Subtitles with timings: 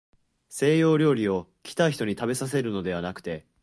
[0.49, 3.45] 西洋料理を、来た人にたべさせるのではなくて、